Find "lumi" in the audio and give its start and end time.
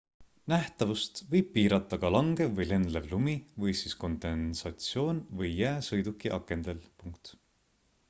3.13-3.37